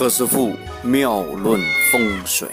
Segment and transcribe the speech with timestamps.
[0.00, 1.60] 何师傅妙论
[1.92, 2.48] 风水，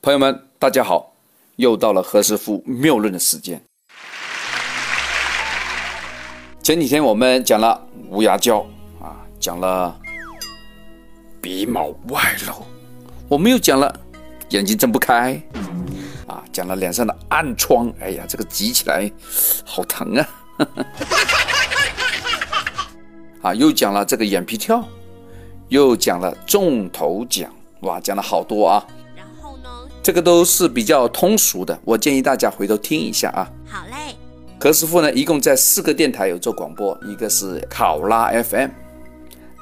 [0.00, 1.12] 朋友们，大家好，
[1.56, 3.62] 又到了何师傅妙论的时间。
[6.62, 8.60] 前几天我们讲了乌鸦叫
[8.98, 9.94] 啊，讲了
[11.42, 12.64] 鼻毛外露，
[13.28, 13.94] 我们又讲了
[14.48, 15.38] 眼睛睁不开
[16.26, 19.12] 啊，讲了脸上的暗疮，哎呀，这个挤起来
[19.66, 20.26] 好疼啊！
[23.52, 24.82] 啊，又讲了这个眼皮跳。
[25.72, 28.86] 又讲了重头奖，哇，讲了好多啊。
[29.16, 29.70] 然后呢，
[30.02, 33.50] 这个都是比较通俗的，我建议大家回头听一下啊。
[33.66, 34.14] 好嘞。
[34.60, 38.68] 何师傅呢，一共在四个电台有做广播，一个是考拉 FM、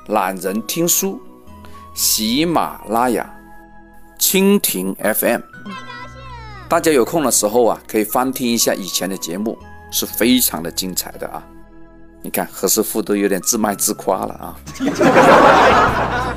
[0.08, 1.20] 懒人听书、
[1.94, 3.32] 喜马拉雅、
[4.18, 5.40] 蜻蜓 FM。
[6.68, 9.56] 大家有空的时候啊，可以翻听一下以前的节目，
[9.92, 11.46] 是非常的精彩的啊。
[12.22, 14.54] 你看何师傅都有点自卖自夸了啊！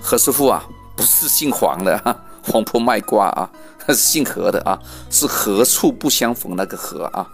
[0.00, 0.62] 何师傅啊，
[0.94, 4.78] 不是姓黄的哈，黄婆卖瓜啊，他是姓何的啊，
[5.10, 7.26] 是何处不相逢那个何啊。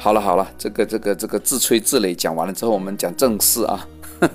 [0.00, 3.86] 好了好了，这个这个这个自吹自擂讲完了之后，我们讲正事啊。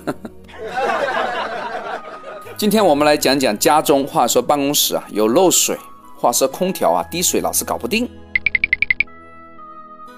[2.56, 5.78] 今天我们来讲讲家中，话说办公室啊有漏水，
[6.16, 8.08] 话说空调啊滴水老是搞不定。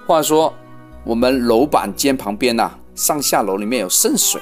[0.07, 0.53] 话说，
[1.03, 4.41] 我们楼板间旁边呐，上下楼里面有渗水，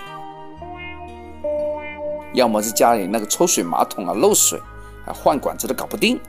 [2.36, 4.60] 要么是家里那个抽水马桶啊漏水，
[5.08, 6.20] 啊换管子都搞不定，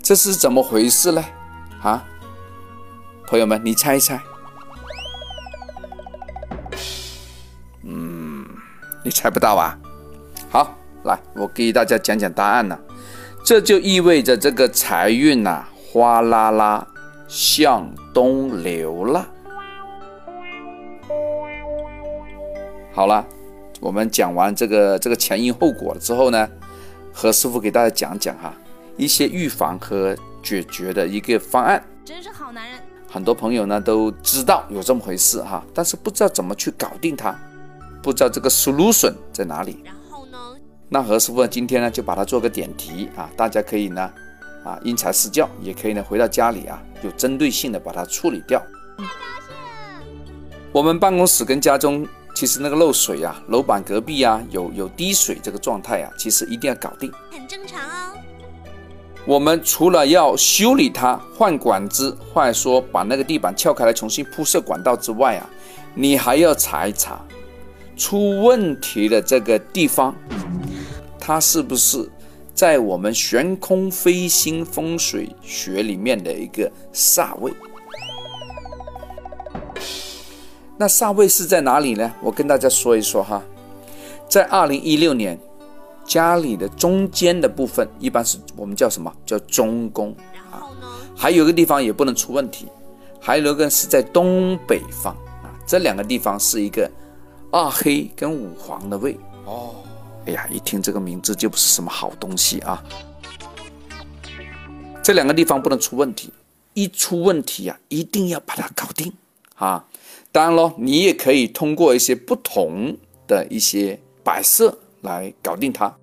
[0.00, 1.24] 这是怎么回事呢？
[1.82, 2.04] 啊，
[3.26, 4.22] 朋友们，你猜一猜？
[7.82, 8.46] 嗯，
[9.02, 9.76] 你猜不到啊？
[10.50, 12.78] 好，来，我给大家讲讲答案呢。
[13.44, 16.86] 这就意味着这个财运呐，哗啦啦。
[17.34, 19.28] 向东流了。
[22.92, 23.26] 好了，
[23.80, 26.48] 我们讲完这个这个前因后果了之后呢，
[27.12, 28.54] 何师傅给大家讲讲哈
[28.96, 31.84] 一些预防和解决的一个方案。
[32.04, 32.78] 真是好男人。
[33.10, 37.36] 很多朋友呢都知道有这么回事哈，但是不知道怎么去搞定它，
[38.00, 39.82] 不知道这个 solution 在哪里。
[39.84, 40.38] 然后呢？
[40.88, 44.08] 那何师傅今天呢就把它做个点题啊，大家可以呢。
[44.64, 46.02] 啊，因材施教也可以呢。
[46.02, 48.60] 回到家里啊，有针对性的把它处理掉。
[50.72, 52.04] 我们办公室跟家中
[52.34, 58.18] 其实那个漏水啊，楼板隔壁啊有有滴水这个状态啊，其实一定要搞定，很正常哦。
[59.26, 65.48] 我们除了要修理它、换管子，或者说把那个地板撬开来重新铺设管道之外啊，
[65.94, 67.24] 你还要查一查
[67.96, 70.14] 出问题的这个地方，
[71.20, 72.10] 它是不是？
[72.54, 77.52] 在我们悬空飞星风水学里面的一个煞位，
[80.76, 82.14] 那煞位是在哪里呢？
[82.22, 83.42] 我跟大家说一说哈，
[84.28, 85.36] 在二零一六年，
[86.04, 89.12] 家里的中间的部分，一般是我们叫什么？
[89.26, 90.14] 叫中宫。
[90.52, 90.62] 啊？
[91.16, 92.68] 还有一个地方也不能出问题，
[93.20, 95.12] 还有一个是在东北方。
[95.42, 96.88] 啊，这两个地方是一个
[97.50, 99.18] 二黑跟五黄的位。
[99.44, 99.74] 哦。
[100.26, 102.82] 哎呀，一听这个名字就不是什么好东西啊！
[105.02, 106.32] 这两个地方不能出问题，
[106.72, 109.12] 一出问题呀，一定要把它搞定
[109.56, 109.84] 啊！
[110.32, 112.96] 当然喽，你也可以通过一些不同
[113.26, 115.94] 的一些摆设来搞定它。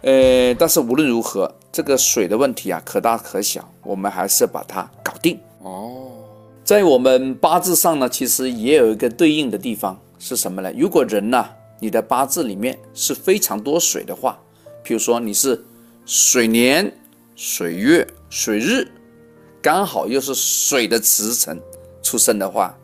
[0.00, 6.10] 呃，但是无论如何，这个水的问题啊，可大可小，我们还是把它搞定哦。
[6.64, 10.72] 在我们八字上呢，其实也有一个对应的地方是什么呢？
[10.74, 11.46] 如果人呢？
[11.84, 14.40] 你的八字里面是非常多水的话，
[14.82, 15.62] 譬如说你是
[16.06, 16.90] 水年、
[17.36, 18.90] 水月、水日，
[19.60, 21.60] 刚好又是水的时辰
[22.02, 22.74] 出生的话，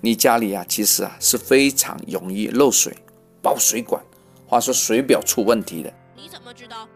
[0.00, 2.96] 你家里啊其实啊是非常容易漏水、
[3.42, 4.02] 爆水管，
[4.46, 5.92] 或者说水表出问题的。
[6.16, 6.88] 你怎么知道？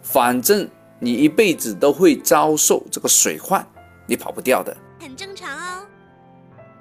[0.00, 0.66] 反正
[0.98, 3.62] 你一辈子都会遭受这个水患，
[4.06, 4.74] 你跑不掉的。
[4.98, 5.86] 很正常哦。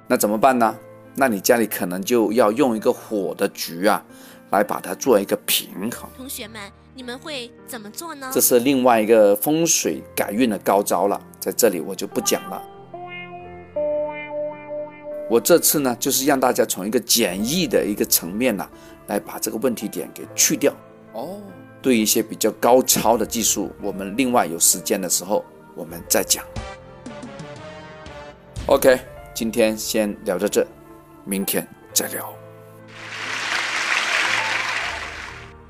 [0.08, 0.74] 那怎么办呢？
[1.20, 4.06] 那你家里可能就要用一个火的局啊，
[4.52, 6.08] 来把它做一个平衡。
[6.16, 6.62] 同学们，
[6.94, 8.30] 你们会怎么做呢？
[8.31, 12.62] 这是另外一个风水改运的高招了，在这里我就不讲了。
[15.28, 18.70] 我这次呢，就是让大家从一个简易的一个层面呢，
[19.08, 20.72] 来把这个问题点给去掉。
[21.13, 21.42] 哦，
[21.81, 25.44] 对一些比较高超的技术，我们另外有时间的时候
[25.74, 26.46] 我们再讲。
[28.68, 29.00] OK，
[29.34, 30.63] 今天先聊到这。
[31.27, 32.33] 明天再聊。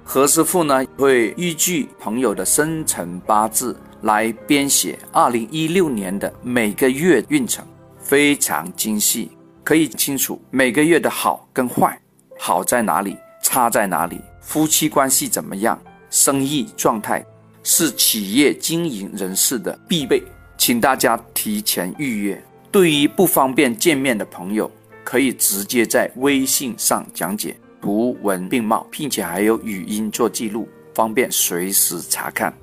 [0.03, 7.65] 何师傅呢会依据朋友的生辰八字来编写二零一六年的每个月运程，
[7.99, 9.29] 非常精细，
[9.65, 11.99] 可以清楚每个月的好跟坏，
[12.39, 15.77] 好在哪里，差在哪里，夫妻关系怎么样，
[16.09, 17.23] 生意状态，
[17.61, 20.23] 是企业经营人士的必备，
[20.57, 22.41] 请大家提前预约。
[22.71, 24.71] 对于不方便见面的朋友，
[25.07, 32.53] 可以直接在微信上讲解，图文并茂，并且还有语音做记录，方便随时查看。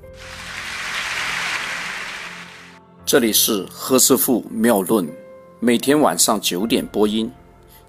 [3.03, 5.09] 这里是何师傅妙论，
[5.59, 7.31] 每天晚上九点播音，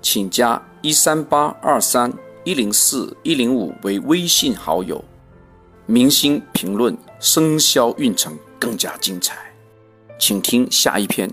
[0.00, 2.10] 请加一三八二三
[2.42, 5.04] 一零四一零五为微信好友。
[5.84, 9.36] 明星评论，生肖运程更加精彩，
[10.18, 11.30] 请听下一篇。